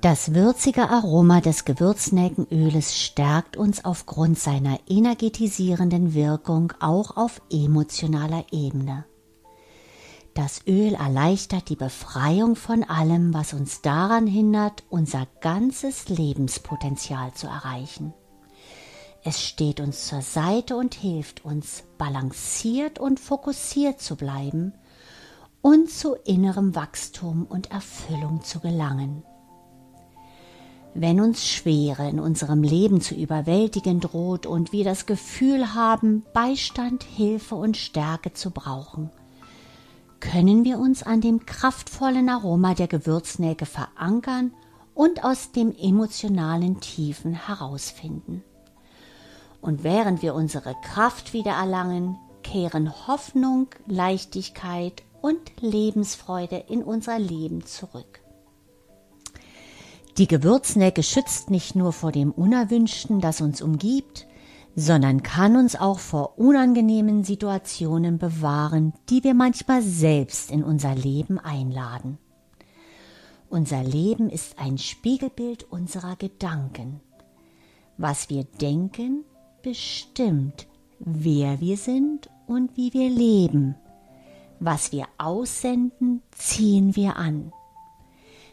Das 0.00 0.34
würzige 0.34 0.90
Aroma 0.90 1.40
des 1.40 1.64
Gewürznelkenöles 1.64 2.98
stärkt 2.98 3.56
uns 3.56 3.84
aufgrund 3.84 4.40
seiner 4.40 4.80
energetisierenden 4.88 6.14
Wirkung 6.14 6.72
auch 6.80 7.16
auf 7.16 7.40
emotionaler 7.48 8.44
Ebene. 8.50 9.04
Das 10.34 10.66
Öl 10.66 10.94
erleichtert 10.94 11.68
die 11.68 11.76
Befreiung 11.76 12.56
von 12.56 12.82
allem, 12.82 13.32
was 13.32 13.54
uns 13.54 13.82
daran 13.82 14.26
hindert, 14.26 14.82
unser 14.90 15.28
ganzes 15.40 16.08
Lebenspotenzial 16.08 17.34
zu 17.34 17.46
erreichen. 17.46 18.14
Es 19.24 19.40
steht 19.40 19.78
uns 19.78 20.08
zur 20.08 20.20
Seite 20.20 20.76
und 20.76 20.94
hilft 20.94 21.44
uns, 21.44 21.84
balanciert 21.96 22.98
und 22.98 23.20
fokussiert 23.20 24.00
zu 24.00 24.16
bleiben 24.16 24.72
und 25.60 25.90
zu 25.90 26.14
innerem 26.24 26.74
Wachstum 26.74 27.46
und 27.48 27.70
Erfüllung 27.70 28.42
zu 28.42 28.58
gelangen. 28.58 29.22
Wenn 30.94 31.20
uns 31.20 31.46
Schwere 31.46 32.08
in 32.08 32.18
unserem 32.18 32.64
Leben 32.64 33.00
zu 33.00 33.14
überwältigen 33.14 34.00
droht 34.00 34.44
und 34.44 34.72
wir 34.72 34.84
das 34.84 35.06
Gefühl 35.06 35.72
haben, 35.72 36.24
Beistand, 36.34 37.04
Hilfe 37.04 37.54
und 37.54 37.76
Stärke 37.76 38.32
zu 38.32 38.50
brauchen, 38.50 39.10
können 40.18 40.64
wir 40.64 40.78
uns 40.78 41.04
an 41.04 41.20
dem 41.20 41.46
kraftvollen 41.46 42.28
Aroma 42.28 42.74
der 42.74 42.88
Gewürznelke 42.88 43.66
verankern 43.66 44.52
und 44.94 45.24
aus 45.24 45.52
dem 45.52 45.74
emotionalen 45.76 46.80
Tiefen 46.80 47.34
herausfinden. 47.34 48.42
Und 49.62 49.84
während 49.84 50.20
wir 50.20 50.34
unsere 50.34 50.74
Kraft 50.82 51.32
wieder 51.32 51.52
erlangen, 51.52 52.18
kehren 52.42 53.06
Hoffnung, 53.06 53.68
Leichtigkeit 53.86 55.02
und 55.22 55.38
Lebensfreude 55.60 56.64
in 56.68 56.82
unser 56.82 57.18
Leben 57.18 57.64
zurück. 57.64 58.20
Die 60.18 60.26
Gewürznelke 60.26 61.02
schützt 61.02 61.48
nicht 61.48 61.74
nur 61.74 61.92
vor 61.92 62.12
dem 62.12 62.32
Unerwünschten, 62.32 63.20
das 63.20 63.40
uns 63.40 63.62
umgibt, 63.62 64.26
sondern 64.74 65.22
kann 65.22 65.56
uns 65.56 65.76
auch 65.76 66.00
vor 66.00 66.38
unangenehmen 66.38 67.24
Situationen 67.24 68.18
bewahren, 68.18 68.92
die 69.08 69.22
wir 69.22 69.34
manchmal 69.34 69.80
selbst 69.80 70.50
in 70.50 70.64
unser 70.64 70.94
Leben 70.94 71.38
einladen. 71.38 72.18
Unser 73.48 73.84
Leben 73.84 74.28
ist 74.28 74.58
ein 74.58 74.76
Spiegelbild 74.76 75.70
unserer 75.70 76.16
Gedanken. 76.16 77.00
Was 77.96 78.28
wir 78.28 78.44
denken, 78.44 79.24
bestimmt, 79.62 80.66
wer 80.98 81.60
wir 81.60 81.76
sind 81.76 82.28
und 82.46 82.76
wie 82.76 82.92
wir 82.92 83.08
leben. 83.08 83.76
Was 84.60 84.92
wir 84.92 85.06
aussenden, 85.18 86.22
ziehen 86.30 86.94
wir 86.94 87.16
an. 87.16 87.52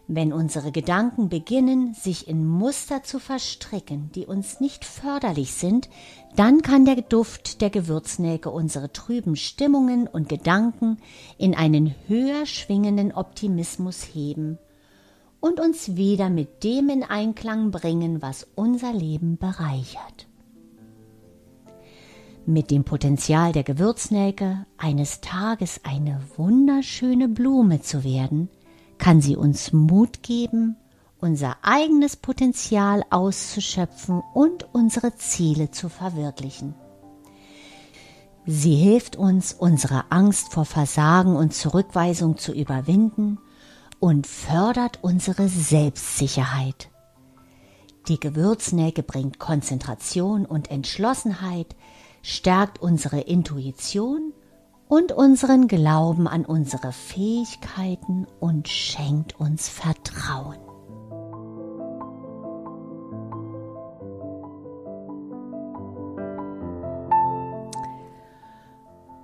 Wenn 0.08 0.34
unsere 0.34 0.72
Gedanken 0.72 1.30
beginnen, 1.30 1.94
sich 1.94 2.28
in 2.28 2.48
Muster 2.48 3.04
zu 3.04 3.20
verstricken, 3.20 4.10
die 4.16 4.26
uns 4.26 4.60
nicht 4.60 4.84
förderlich 4.84 5.54
sind, 5.54 5.88
dann 6.36 6.64
kann 6.64 6.86
der 6.86 6.96
Duft 7.04 7.62
der 7.62 7.70
Gewürznelke 7.70 8.50
unsere 8.50 8.92
trüben 8.92 9.36
Stimmungen 9.36 10.08
und 10.08 10.28
Gedanken 10.28 10.98
in 11.38 11.54
einen 11.54 11.94
höher 12.08 12.48
schwingenden 12.48 13.12
Optimismus 13.12 14.02
heben 14.02 14.58
und 15.42 15.60
uns 15.60 15.96
wieder 15.96 16.32
mit 16.32 16.64
dem 16.64 16.90
in 16.90 17.04
Einklang 17.04 17.70
bringen, 17.70 18.22
was 18.24 18.48
unser 18.56 18.94
Leben 18.94 19.38
bereichert. 19.38 20.29
Mit 22.50 22.72
dem 22.72 22.84
Potenzial 22.84 23.52
der 23.52 23.62
Gewürznelke, 23.62 24.66
eines 24.80 25.22
Tages 25.22 25.82
eine 25.84 26.20
wunderschöne 26.36 27.28
Blume 27.30 27.84
zu 27.84 28.04
werden, 28.04 28.50
kann 28.98 29.22
sie 29.22 29.36
uns 29.36 29.72
Mut 29.72 30.24
geben, 30.24 30.76
unser 31.20 31.58
eigenes 31.62 32.16
Potenzial 32.16 33.04
auszuschöpfen 33.12 34.24
und 34.34 34.68
unsere 34.74 35.16
Ziele 35.16 35.70
zu 35.70 35.90
verwirklichen. 35.90 36.74
Sie 38.48 38.74
hilft 38.74 39.16
uns, 39.16 39.54
unsere 39.54 40.12
Angst 40.12 40.52
vor 40.52 40.66
Versagen 40.66 41.36
und 41.36 41.54
Zurückweisung 41.54 42.40
zu 42.40 42.52
überwinden 42.52 43.38
und 44.00 44.26
fördert 44.26 44.98
unsere 45.04 45.50
Selbstsicherheit. 45.50 46.90
Die 48.08 48.20
Gewürznelke 48.20 49.04
bringt 49.04 49.38
Konzentration 49.38 50.48
und 50.48 50.72
Entschlossenheit, 50.72 51.76
stärkt 52.22 52.82
unsere 52.82 53.22
Intuition 53.22 54.34
und 54.88 55.12
unseren 55.12 55.68
Glauben 55.68 56.28
an 56.28 56.46
unsere 56.46 56.92
Fähigkeiten 56.92 58.28
und 58.40 58.68
schenkt 58.68 59.40
uns 59.40 59.70
Vertrauen. 59.70 60.58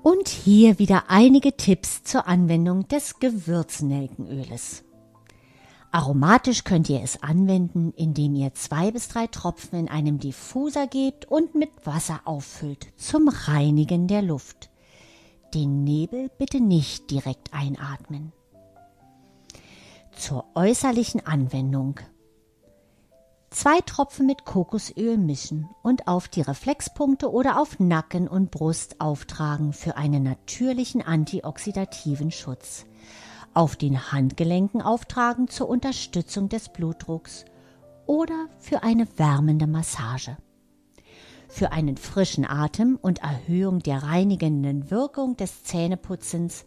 Und 0.03 0.29
hier 0.29 0.77
wieder 0.77 1.05
einige 1.07 1.57
Tipps 1.57 2.03
zur 2.03 2.27
Anwendung 2.27 2.87
des 2.87 3.19
Gewürznelkenöles. 3.19 4.84
Aromatisch 5.95 6.65
könnt 6.65 6.89
ihr 6.89 7.01
es 7.01 7.23
anwenden, 7.23 7.93
indem 7.95 8.35
ihr 8.35 8.53
zwei 8.53 8.91
bis 8.91 9.07
drei 9.07 9.27
Tropfen 9.27 9.79
in 9.79 9.87
einem 9.87 10.19
Diffuser 10.19 10.87
gebt 10.87 11.23
und 11.23 11.55
mit 11.55 11.69
Wasser 11.85 12.19
auffüllt 12.25 12.87
zum 12.97 13.29
Reinigen 13.29 14.09
der 14.09 14.21
Luft. 14.21 14.69
Den 15.53 15.85
Nebel 15.85 16.29
bitte 16.37 16.59
nicht 16.59 17.11
direkt 17.11 17.53
einatmen. 17.53 18.33
Zur 20.17 20.43
äußerlichen 20.53 21.25
Anwendung. 21.25 21.97
Zwei 23.49 23.79
Tropfen 23.79 24.25
mit 24.25 24.43
Kokosöl 24.43 25.17
mischen 25.17 25.69
und 25.81 26.09
auf 26.09 26.27
die 26.27 26.41
Reflexpunkte 26.41 27.31
oder 27.31 27.57
auf 27.57 27.79
Nacken 27.79 28.27
und 28.27 28.51
Brust 28.51 28.99
auftragen 28.99 29.71
für 29.71 29.95
einen 29.95 30.23
natürlichen 30.23 31.01
antioxidativen 31.01 32.31
Schutz. 32.31 32.85
Auf 33.55 33.77
den 33.77 34.11
Handgelenken 34.11 34.81
auftragen 34.81 35.47
zur 35.47 35.69
Unterstützung 35.69 36.49
des 36.49 36.69
Blutdrucks 36.69 37.45
oder 38.05 38.49
für 38.59 38.83
eine 38.83 39.07
wärmende 39.17 39.65
Massage. 39.65 40.37
Für 41.47 41.71
einen 41.71 41.95
frischen 41.95 42.45
Atem 42.45 42.99
und 43.01 43.19
Erhöhung 43.19 43.79
der 43.79 44.03
reinigenden 44.03 44.91
Wirkung 44.91 45.37
des 45.37 45.63
Zähneputzens 45.63 46.65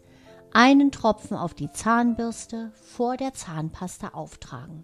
einen 0.51 0.91
Tropfen 0.91 1.37
auf 1.37 1.53
die 1.53 1.71
Zahnbürste 1.71 2.71
vor 2.73 3.17
der 3.17 3.35
Zahnpasta 3.35 4.09
auftragen. 4.09 4.83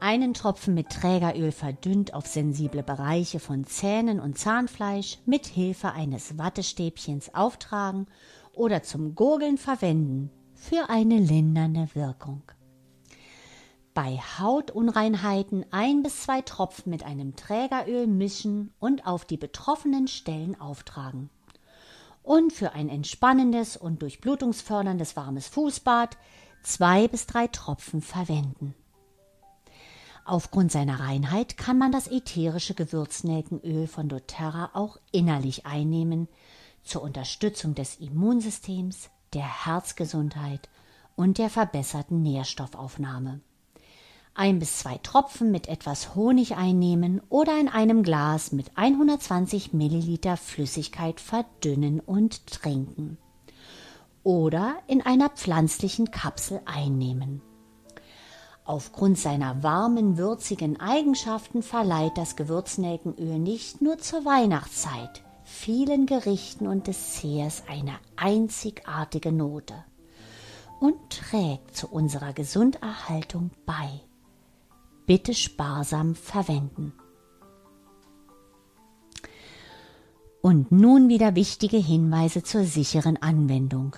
Einen 0.00 0.34
Tropfen 0.34 0.74
mit 0.74 0.90
Trägeröl 0.90 1.52
verdünnt 1.52 2.14
auf 2.14 2.26
sensible 2.26 2.82
Bereiche 2.82 3.38
von 3.38 3.64
Zähnen 3.64 4.18
und 4.18 4.38
Zahnfleisch 4.38 5.18
mit 5.24 5.46
Hilfe 5.46 5.92
eines 5.92 6.36
Wattestäbchens 6.36 7.34
auftragen 7.34 8.06
oder 8.54 8.82
zum 8.82 9.14
Gurgeln 9.14 9.56
verwenden 9.56 10.30
für 10.58 10.90
eine 10.90 11.18
lindernde 11.18 11.88
Wirkung. 11.94 12.42
Bei 13.94 14.18
Hautunreinheiten 14.38 15.64
ein 15.70 16.02
bis 16.02 16.22
zwei 16.22 16.42
Tropfen 16.42 16.90
mit 16.90 17.04
einem 17.04 17.36
Trägeröl 17.36 18.06
mischen 18.06 18.72
und 18.78 19.06
auf 19.06 19.24
die 19.24 19.36
betroffenen 19.36 20.08
Stellen 20.08 20.60
auftragen. 20.60 21.30
Und 22.22 22.52
für 22.52 22.72
ein 22.72 22.88
entspannendes 22.88 23.76
und 23.76 24.02
durchblutungsförderndes 24.02 25.16
warmes 25.16 25.48
Fußbad 25.48 26.18
zwei 26.62 27.08
bis 27.08 27.26
drei 27.26 27.46
Tropfen 27.46 28.02
verwenden. 28.02 28.74
Aufgrund 30.24 30.70
seiner 30.70 31.00
Reinheit 31.00 31.56
kann 31.56 31.78
man 31.78 31.90
das 31.90 32.06
ätherische 32.06 32.74
Gewürznelkenöl 32.74 33.86
von 33.86 34.08
doTERRA 34.08 34.70
auch 34.74 34.98
innerlich 35.10 35.64
einnehmen, 35.64 36.28
zur 36.82 37.02
Unterstützung 37.02 37.74
des 37.74 37.96
Immunsystems, 37.96 39.10
der 39.34 39.66
Herzgesundheit 39.66 40.68
und 41.16 41.38
der 41.38 41.50
verbesserten 41.50 42.22
Nährstoffaufnahme. 42.22 43.40
Ein 44.34 44.60
bis 44.60 44.78
zwei 44.78 44.98
Tropfen 44.98 45.50
mit 45.50 45.66
etwas 45.66 46.14
Honig 46.14 46.56
einnehmen 46.56 47.20
oder 47.28 47.58
in 47.58 47.68
einem 47.68 48.04
Glas 48.04 48.52
mit 48.52 48.70
120 48.76 49.72
Milliliter 49.72 50.36
Flüssigkeit 50.36 51.20
verdünnen 51.20 51.98
und 51.98 52.46
trinken. 52.46 53.18
Oder 54.22 54.76
in 54.86 55.02
einer 55.02 55.28
pflanzlichen 55.28 56.12
Kapsel 56.12 56.60
einnehmen. 56.66 57.42
Aufgrund 58.64 59.18
seiner 59.18 59.62
warmen, 59.62 60.18
würzigen 60.18 60.78
Eigenschaften 60.78 61.62
verleiht 61.62 62.16
das 62.16 62.36
Gewürznelkenöl 62.36 63.38
nicht 63.38 63.82
nur 63.82 63.98
zur 63.98 64.24
Weihnachtszeit 64.24 65.24
vielen 65.48 66.04
Gerichten 66.04 66.66
und 66.66 66.86
Desserts 66.86 67.62
eine 67.68 67.94
einzigartige 68.16 69.32
Note 69.32 69.74
und 70.78 70.94
trägt 71.08 71.74
zu 71.74 71.88
unserer 71.88 72.34
Gesunderhaltung 72.34 73.50
bei. 73.64 73.88
Bitte 75.06 75.32
sparsam 75.32 76.14
verwenden. 76.14 76.92
Und 80.42 80.70
nun 80.70 81.08
wieder 81.08 81.34
wichtige 81.34 81.78
Hinweise 81.78 82.42
zur 82.42 82.64
sicheren 82.64 83.16
Anwendung. 83.16 83.96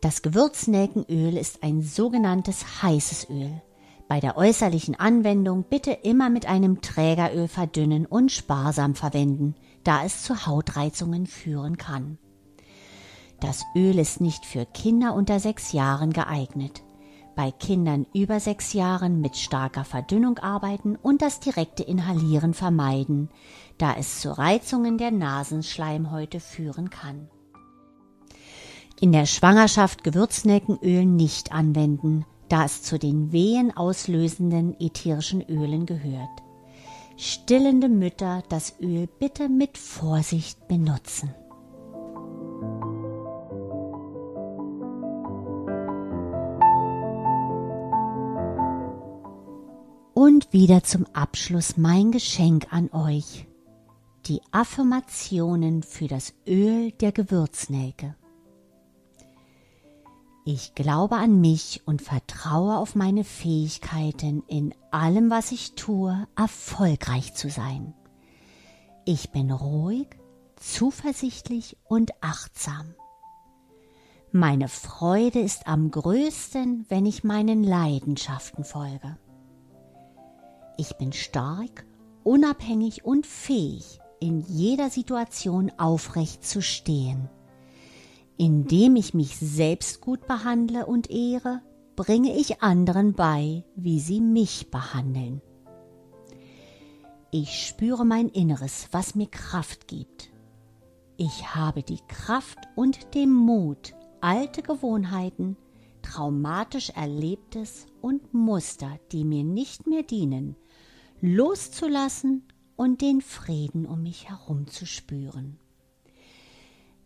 Das 0.00 0.22
Gewürznelkenöl 0.22 1.36
ist 1.36 1.64
ein 1.64 1.82
sogenanntes 1.82 2.82
heißes 2.82 3.28
Öl. 3.28 3.60
Bei 4.08 4.20
der 4.20 4.36
äußerlichen 4.36 4.98
Anwendung 4.98 5.64
bitte 5.64 5.90
immer 5.90 6.30
mit 6.30 6.46
einem 6.46 6.80
Trägeröl 6.80 7.48
verdünnen 7.48 8.06
und 8.06 8.32
sparsam 8.32 8.94
verwenden, 8.94 9.56
da 9.84 10.04
es 10.04 10.22
zu 10.22 10.46
Hautreizungen 10.46 11.26
führen 11.26 11.76
kann. 11.76 12.18
Das 13.40 13.64
Öl 13.74 13.98
ist 13.98 14.20
nicht 14.20 14.44
für 14.44 14.66
Kinder 14.66 15.14
unter 15.14 15.40
sechs 15.40 15.72
Jahren 15.72 16.12
geeignet. 16.12 16.82
Bei 17.36 17.50
Kindern 17.50 18.06
über 18.12 18.38
sechs 18.38 18.74
Jahren 18.74 19.20
mit 19.22 19.36
starker 19.36 19.84
Verdünnung 19.84 20.38
arbeiten 20.38 20.96
und 20.96 21.22
das 21.22 21.40
direkte 21.40 21.82
Inhalieren 21.82 22.52
vermeiden, 22.52 23.30
da 23.78 23.94
es 23.94 24.20
zu 24.20 24.36
Reizungen 24.36 24.98
der 24.98 25.10
Nasenschleimhäute 25.10 26.38
führen 26.38 26.90
kann. 26.90 27.30
In 29.00 29.12
der 29.12 29.24
Schwangerschaft 29.24 30.04
Gewürznelkenöl 30.04 31.06
nicht 31.06 31.52
anwenden, 31.52 32.26
da 32.50 32.66
es 32.66 32.82
zu 32.82 32.98
den 32.98 33.32
Wehen 33.32 33.74
auslösenden 33.74 34.78
ätherischen 34.78 35.40
Ölen 35.40 35.86
gehört. 35.86 36.42
Stillende 37.22 37.90
Mütter 37.90 38.42
das 38.48 38.80
Öl 38.80 39.06
bitte 39.06 39.50
mit 39.50 39.76
Vorsicht 39.76 40.66
benutzen. 40.68 41.34
Und 50.14 50.50
wieder 50.54 50.82
zum 50.82 51.04
Abschluss 51.12 51.76
mein 51.76 52.10
Geschenk 52.10 52.72
an 52.72 52.88
euch. 52.94 53.46
Die 54.24 54.40
Affirmationen 54.50 55.82
für 55.82 56.08
das 56.08 56.32
Öl 56.46 56.90
der 56.92 57.12
Gewürznelke. 57.12 58.16
Ich 60.52 60.74
glaube 60.74 61.14
an 61.14 61.40
mich 61.40 61.80
und 61.86 62.02
vertraue 62.02 62.78
auf 62.78 62.96
meine 62.96 63.22
Fähigkeiten, 63.22 64.42
in 64.48 64.74
allem, 64.90 65.30
was 65.30 65.52
ich 65.52 65.76
tue, 65.76 66.26
erfolgreich 66.36 67.34
zu 67.34 67.48
sein. 67.48 67.94
Ich 69.04 69.30
bin 69.30 69.52
ruhig, 69.52 70.08
zuversichtlich 70.56 71.76
und 71.84 72.10
achtsam. 72.20 72.96
Meine 74.32 74.66
Freude 74.66 75.38
ist 75.38 75.68
am 75.68 75.92
größten, 75.92 76.84
wenn 76.88 77.06
ich 77.06 77.22
meinen 77.22 77.62
Leidenschaften 77.62 78.64
folge. 78.64 79.16
Ich 80.76 80.96
bin 80.96 81.12
stark, 81.12 81.86
unabhängig 82.24 83.04
und 83.04 83.24
fähig, 83.24 84.00
in 84.18 84.40
jeder 84.40 84.90
Situation 84.90 85.70
aufrecht 85.78 86.44
zu 86.44 86.60
stehen. 86.60 87.28
Indem 88.40 88.96
ich 88.96 89.12
mich 89.12 89.36
selbst 89.36 90.00
gut 90.00 90.26
behandle 90.26 90.86
und 90.86 91.10
ehre, 91.10 91.60
bringe 91.94 92.34
ich 92.34 92.62
anderen 92.62 93.12
bei, 93.12 93.64
wie 93.76 94.00
sie 94.00 94.22
mich 94.22 94.70
behandeln. 94.70 95.42
Ich 97.30 97.66
spüre 97.66 98.06
mein 98.06 98.30
Inneres, 98.30 98.88
was 98.92 99.14
mir 99.14 99.26
Kraft 99.26 99.88
gibt. 99.88 100.30
Ich 101.18 101.54
habe 101.54 101.82
die 101.82 102.00
Kraft 102.08 102.56
und 102.76 103.14
den 103.14 103.30
Mut, 103.30 103.92
alte 104.22 104.62
Gewohnheiten, 104.62 105.58
traumatisch 106.00 106.88
Erlebtes 106.96 107.88
und 108.00 108.32
Muster, 108.32 108.98
die 109.12 109.24
mir 109.24 109.44
nicht 109.44 109.86
mehr 109.86 110.02
dienen, 110.02 110.56
loszulassen 111.20 112.44
und 112.74 113.02
den 113.02 113.20
Frieden 113.20 113.84
um 113.84 114.02
mich 114.02 114.30
herum 114.30 114.66
zu 114.66 114.86
spüren. 114.86 115.58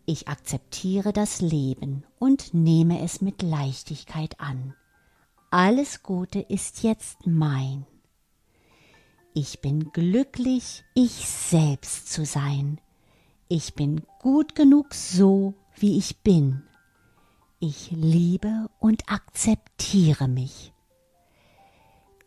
Ich 0.07 0.27
akzeptiere 0.27 1.13
das 1.13 1.41
Leben 1.41 2.03
und 2.19 2.53
nehme 2.53 3.01
es 3.01 3.21
mit 3.21 3.41
Leichtigkeit 3.41 4.39
an. 4.39 4.75
Alles 5.49 6.03
Gute 6.03 6.39
ist 6.39 6.83
jetzt 6.83 7.25
mein. 7.25 7.87
Ich 9.33 9.61
bin 9.61 9.91
glücklich, 9.91 10.83
ich 10.93 11.27
selbst 11.27 12.11
zu 12.11 12.23
sein. 12.23 12.79
Ich 13.47 13.73
bin 13.73 14.05
gut 14.19 14.55
genug 14.55 14.93
so, 14.93 15.55
wie 15.75 15.97
ich 15.97 16.21
bin. 16.21 16.63
Ich 17.59 17.89
liebe 17.91 18.69
und 18.79 19.09
akzeptiere 19.11 20.27
mich. 20.27 20.71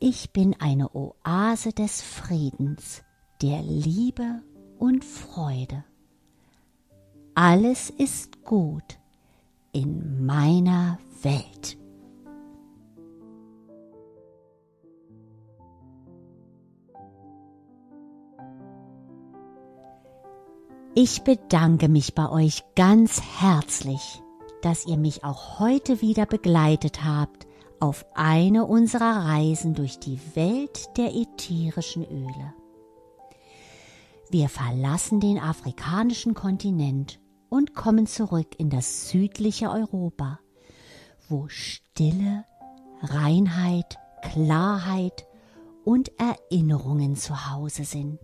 Ich 0.01 0.33
bin 0.33 0.55
eine 0.61 0.95
Oase 0.95 1.73
des 1.73 2.03
Friedens, 2.03 3.03
der 3.41 3.63
Liebe 3.63 4.43
und 4.79 5.05
Freude. 5.05 5.85
Alles 7.41 7.89
ist 7.91 8.45
gut 8.45 8.99
in 9.71 10.27
meiner 10.27 10.99
Welt. 11.23 11.79
Ich 20.97 21.23
bedanke 21.23 21.89
mich 21.89 22.17
bei 22.17 22.29
euch 22.29 22.65
ganz 22.75 23.23
herzlich, 23.23 24.21
dass 24.63 24.85
ihr 24.87 24.97
mich 24.97 25.23
auch 25.23 25.61
heute 25.61 26.03
wieder 26.03 26.27
begleitet 26.27 27.05
habt 27.05 27.47
auf 27.79 28.05
eine 28.17 28.65
unserer 28.67 29.27
Reisen 29.27 29.75
durch 29.75 30.01
die 30.01 30.19
Welt 30.35 30.89
der 30.97 31.15
ätherischen 31.15 32.05
Öle. 32.05 32.53
Wir 34.29 34.49
verlassen 34.49 35.21
den 35.21 35.39
afrikanischen 35.39 36.35
Kontinent 36.35 37.21
und 37.49 37.75
kommen 37.75 38.07
zurück 38.07 38.59
in 38.59 38.71
das 38.71 39.09
südliche 39.09 39.71
Europa, 39.71 40.41
wo 41.29 41.49
Stille, 41.49 42.45
Reinheit, 43.03 43.99
Klarheit 44.23 45.27
und 45.85 46.11
Erinnerungen 46.19 47.17
zu 47.17 47.51
Hause 47.51 47.85
sind. 47.85 48.21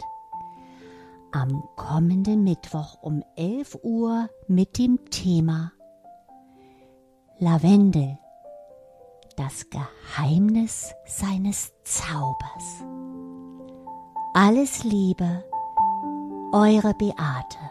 Am 1.32 1.62
kommenden 1.76 2.44
Mittwoch 2.44 3.02
um 3.02 3.24
11 3.36 3.78
Uhr 3.82 4.28
mit 4.46 4.78
dem 4.78 5.10
Thema 5.10 5.72
Lavendel, 7.38 8.18
das 9.36 9.68
Geheimnis 9.68 10.94
seines 11.06 11.72
Zaubers. 11.82 12.84
Alles 14.34 14.84
Liebe, 14.84 15.44
eure 16.52 16.94
Beate. 16.94 17.63